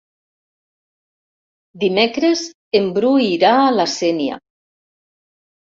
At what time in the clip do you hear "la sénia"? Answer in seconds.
3.77-4.43